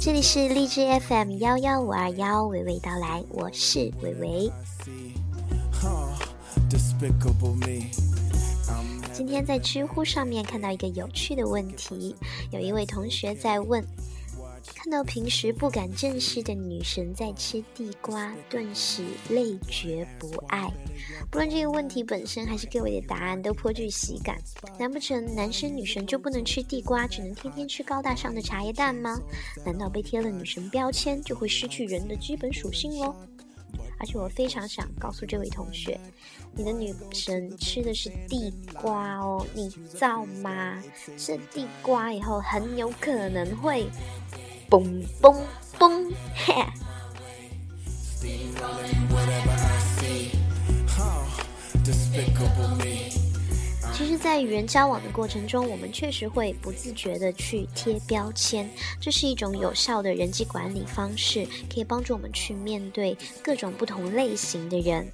[0.00, 4.52] 这里是荔枝 FM 幺幺五二幺，娓娓道来，我是伟伟。
[9.12, 12.16] 今天在知乎上面看到一个有趣的问题，
[12.50, 13.84] 有一位同学在问。
[14.82, 20.68] 看到平时不敢正视的女神在吃地瓜，顿时泪绝不爱。
[21.30, 24.36] 不论这个问题本身还是各位的答案，都颇具喜感。
[24.80, 29.16] 难不成男生女神就不能吃地瓜，只能天天吃高大上的茶叶蛋吗？
[29.64, 33.14] 难道被贴了女神标签就会失去人的基本属性喽？
[34.00, 35.96] 而且我非常想告诉这位同学，
[36.56, 40.82] 你的女神吃的是地瓜哦，你造吗？
[41.16, 43.86] 吃地瓜以后很有可能会。
[44.72, 45.46] Boom, boom,
[45.78, 46.16] boom.
[51.84, 53.11] Despicable me.
[54.02, 58.68] 其实，在与人交往的过程中，我们确实会不自觉的去贴标签，
[59.00, 65.08] 这是一种有效的人际管理方式，可以帮助我们去面对各种不同类型的人。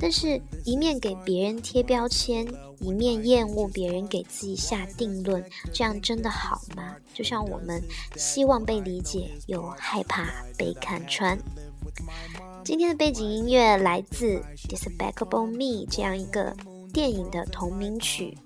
[0.00, 2.46] 但是，一面给别人贴标签，
[2.80, 6.96] 一面厌恶别人给自己下定论，这样真的好吗？
[7.12, 7.82] 就像我们
[8.16, 11.38] 希望被理解，又害怕被看穿。
[12.64, 16.56] 今天的背景音乐来自《Despicable Me》这样一个
[16.96, 18.38] 电影的同名曲。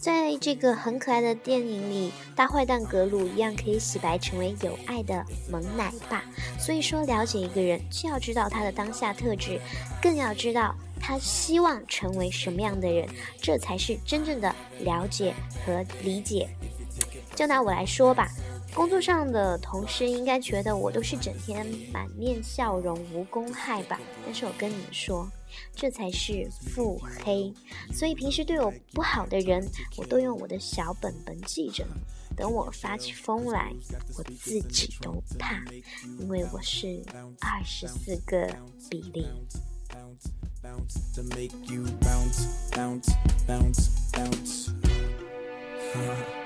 [0.00, 6.24] 在这个很可爱的电影里，大坏蛋格鲁一样可以洗白成为有爱的萌奶爸。
[6.58, 9.60] 所以说，了解一个人，既要知道他的当下特质，
[10.00, 13.06] 更要知道他希望成为什么样的人，
[13.42, 15.34] 这才是真正的了解
[15.66, 16.48] 和理解。
[17.36, 18.26] 就拿我来说吧。
[18.74, 24.00] 工作上的同事应该觉得我都是整天满面笑容、无公害吧？
[24.24, 25.28] 但是我跟你们说，
[25.74, 27.52] 这才是腹黑。
[27.92, 31.86] 所以平时对我不好的人，我都用我的小本本记着。
[32.34, 33.72] 等我发起疯来，
[34.16, 35.62] 我自己都怕，
[36.18, 37.02] 因为我是
[37.40, 38.48] 二十四个
[38.90, 39.26] 比例。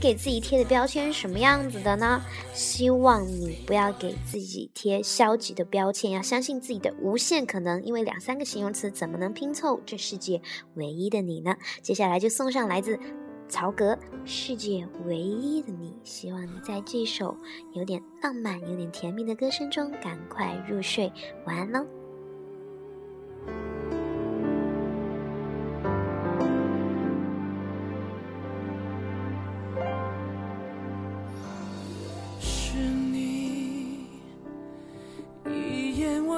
[0.00, 2.22] 给自己贴的标签是什么样子的呢？
[2.54, 7.84] 希望你不要给自己贴消极的标签，要相信自己的无限可能。
[7.84, 10.40] 因为两三个形容词怎么能拼凑这世界
[10.74, 11.54] 唯一的你呢？
[11.82, 12.98] 接下来就送上来自
[13.46, 13.92] 曹格
[14.24, 17.36] 《世界唯一的你》，希望你在这首
[17.74, 21.12] 有点浪漫、有点甜蜜的歌声中赶快入睡，
[21.44, 21.99] 晚安喽。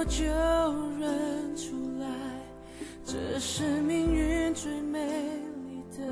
[0.04, 0.24] 就
[0.98, 2.06] 认出来，
[3.04, 4.98] 这是命运最美
[5.66, 6.04] 丽的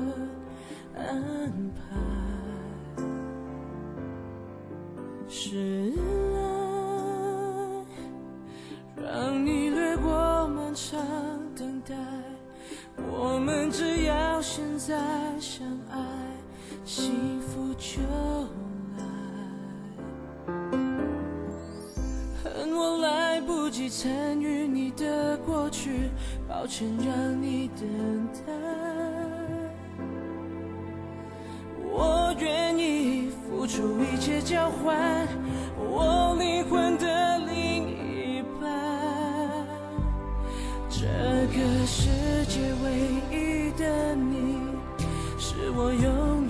[0.95, 1.81] 安排。
[5.27, 5.93] 是
[8.95, 10.99] 爱，让你掠过漫长
[11.55, 11.95] 等待。
[13.09, 14.95] 我们只要现在
[15.39, 15.99] 相爱，
[16.85, 17.99] 幸福就。
[23.89, 26.09] 参与你的过去，
[26.47, 27.87] 抱歉让你等
[28.45, 28.51] 待。
[31.93, 35.27] 我愿意付出一切交换
[35.77, 38.69] 我灵魂的另一半。
[40.89, 41.07] 这
[41.47, 42.09] 个世
[42.47, 42.85] 界唯
[43.31, 44.59] 一的你，
[45.37, 46.40] 是我拥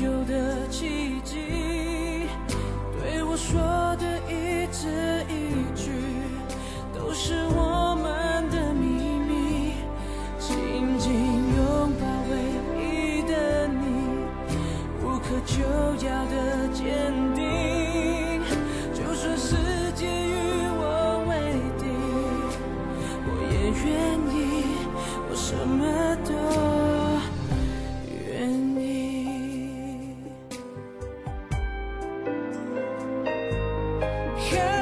[34.52, 34.81] care.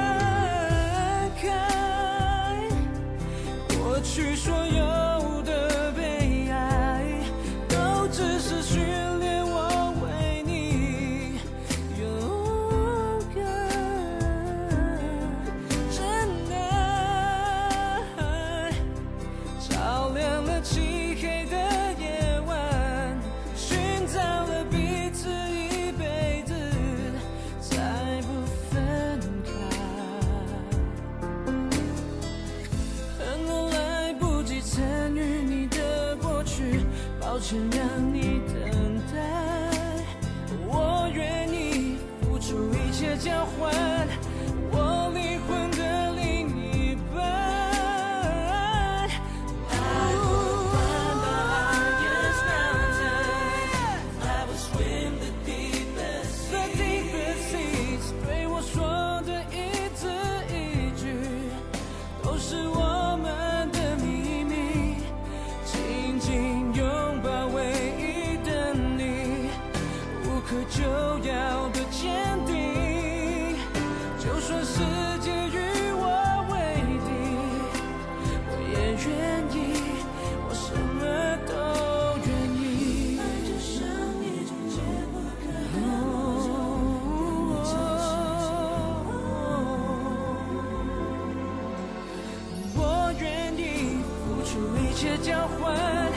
[94.99, 96.08] 且交换。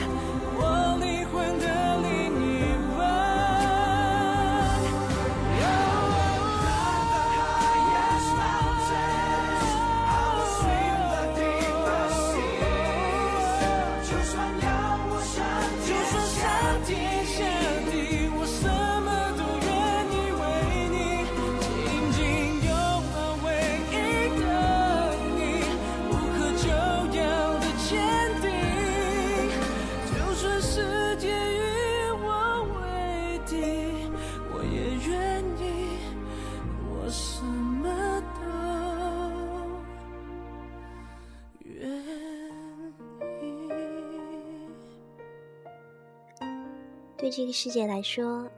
[47.23, 48.51] 对这个世界来说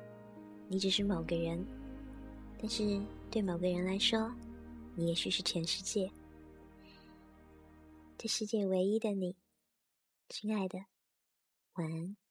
[0.67, 1.63] 你只是某个人
[2.59, 4.33] 但是对某个人来说
[4.95, 6.09] 你也许是全世界。
[8.17, 9.35] 这世界唯一的你
[10.29, 10.79] 亲爱的
[11.73, 12.24] 晚安。